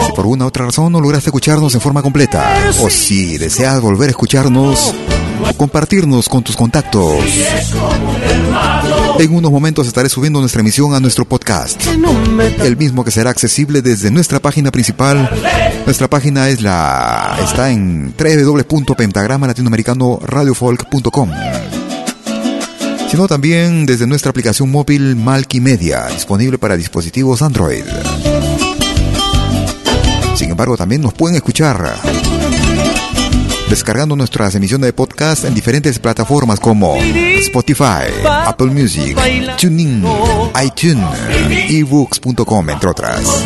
Si 0.05 0.11
por 0.13 0.25
una 0.25 0.45
u 0.45 0.47
otra 0.47 0.63
razón 0.63 0.93
no 0.93 1.01
lograste 1.01 1.27
escucharnos 1.29 1.75
en 1.75 1.81
forma 1.81 2.01
completa, 2.01 2.71
o 2.81 2.89
si 2.89 3.37
deseas 3.37 3.81
volver 3.81 4.07
a 4.07 4.11
escucharnos, 4.11 4.93
compartirnos 5.57 6.29
con 6.29 6.43
tus 6.43 6.55
contactos. 6.55 7.15
En 9.19 9.33
unos 9.33 9.51
momentos 9.51 9.88
estaré 9.88 10.09
subiendo 10.09 10.39
nuestra 10.39 10.61
emisión 10.61 10.93
a 10.93 10.99
nuestro 10.99 11.25
podcast, 11.25 11.81
el 12.59 12.77
mismo 12.77 13.03
que 13.03 13.11
será 13.11 13.31
accesible 13.31 13.81
desde 13.81 14.11
nuestra 14.11 14.39
página 14.39 14.71
principal. 14.71 15.29
Nuestra 15.85 16.09
página 16.09 16.49
es 16.49 16.61
la 16.61 17.38
está 17.43 17.71
en 17.71 18.13
www.pentagrama 18.17 19.47
latinoamericano 19.47 20.19
radiofolk.com. 20.21 21.31
Sino 23.09 23.27
también 23.27 23.85
desde 23.85 24.05
nuestra 24.05 24.31
aplicación 24.31 24.69
móvil 24.69 25.15
Malky 25.15 25.61
Media, 25.61 26.07
disponible 26.07 26.57
para 26.57 26.75
dispositivos 26.75 27.41
Android. 27.41 27.83
Sin 30.35 30.51
embargo, 30.51 30.77
también 30.77 31.01
nos 31.01 31.13
pueden 31.13 31.35
escuchar 31.38 31.95
descargando 33.70 34.15
nuestras 34.15 34.55
emisiones 34.55 34.88
de 34.88 34.93
podcast 34.93 35.45
en 35.45 35.53
diferentes 35.53 35.99
plataformas 35.99 36.59
como 36.59 36.95
Spotify, 36.97 38.07
Apple 38.26 38.68
Music, 38.68 39.18
TuneIn, 39.59 40.03
iTunes, 40.63 41.05
ebooks.com, 41.70 42.70
entre 42.70 42.89
otras. 42.89 43.45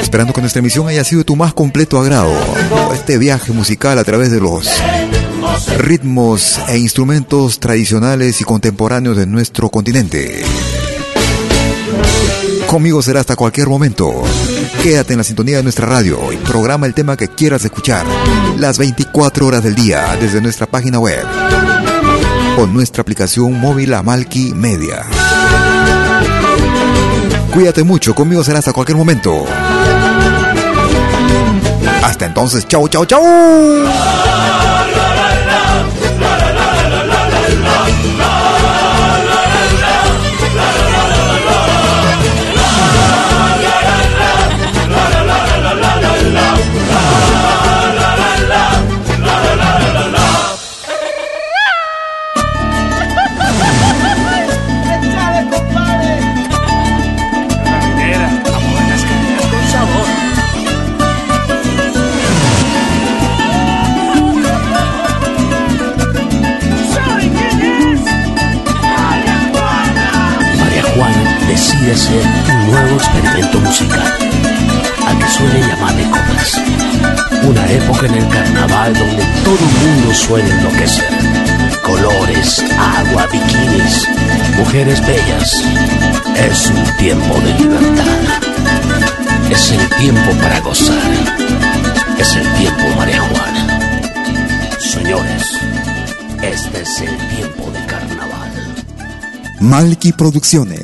Esperando 0.00 0.32
que 0.32 0.40
nuestra 0.40 0.60
emisión 0.60 0.88
haya 0.88 1.04
sido 1.04 1.24
tu 1.24 1.36
más 1.36 1.52
completo 1.52 1.98
agrado. 1.98 2.32
Este 2.94 3.18
viaje 3.18 3.52
musical 3.52 3.98
a 3.98 4.04
través 4.04 4.30
de 4.30 4.40
los 4.40 4.68
ritmos 5.78 6.58
e 6.68 6.78
instrumentos 6.78 7.60
tradicionales 7.60 8.40
y 8.40 8.44
contemporáneos 8.44 9.16
de 9.16 9.26
nuestro 9.26 9.68
continente. 9.68 10.42
Conmigo 12.66 13.00
será 13.02 13.20
hasta 13.20 13.36
cualquier 13.36 13.68
momento. 13.68 14.24
Quédate 14.82 15.12
en 15.12 15.18
la 15.18 15.24
sintonía 15.24 15.56
de 15.56 15.62
nuestra 15.62 15.86
radio 15.86 16.32
y 16.32 16.36
programa 16.36 16.86
el 16.86 16.94
tema 16.94 17.16
que 17.16 17.28
quieras 17.28 17.64
escuchar 17.64 18.06
las 18.56 18.78
24 18.78 19.46
horas 19.46 19.62
del 19.62 19.74
día 19.74 20.16
desde 20.20 20.40
nuestra 20.40 20.66
página 20.66 20.98
web 20.98 21.24
o 22.58 22.66
nuestra 22.66 23.02
aplicación 23.02 23.60
móvil 23.60 23.94
Amalki 23.94 24.52
Media. 24.54 25.04
Cuídate 27.52 27.84
mucho, 27.84 28.14
conmigo 28.14 28.44
será 28.44 28.58
hasta 28.58 28.72
cualquier 28.72 28.96
momento. 28.96 29.44
Hasta 32.02 32.26
entonces, 32.26 32.66
chau, 32.66 32.88
chau, 32.88 33.04
chau. 33.06 33.22
Decide 71.66 71.92
hacer 71.92 72.22
un 72.48 72.70
nuevo 72.70 72.96
experimento 72.96 73.58
musical, 73.60 74.06
al 75.04 75.18
que 75.18 75.28
suele 75.28 75.60
llamarle 75.60 76.04
copas. 76.10 76.60
Una 77.42 77.66
época 77.66 78.06
en 78.06 78.14
el 78.14 78.28
carnaval 78.28 78.94
donde 78.94 79.24
todo 79.42 79.58
el 79.58 79.88
mundo 79.88 80.14
suele 80.14 80.48
enloquecer. 80.48 81.08
Colores, 81.82 82.64
agua, 82.78 83.26
bikinis, 83.32 84.06
mujeres 84.56 85.00
bellas. 85.06 85.64
Es 86.36 86.66
un 86.66 86.96
tiempo 86.98 87.34
de 87.40 87.54
libertad. 87.54 88.04
Es 89.50 89.70
el 89.72 89.88
tiempo 90.00 90.30
para 90.42 90.60
gozar. 90.60 91.02
Es 92.18 92.36
el 92.36 92.52
tiempo 92.54 92.82
María 92.96 93.20
Juana. 93.22 93.80
Señores, 94.78 95.58
este 96.42 96.82
es 96.82 97.00
el 97.00 97.16
tiempo 97.36 97.70
del 97.72 97.86
carnaval. 97.86 98.52
Malky 99.60 100.12
Producciones 100.12 100.75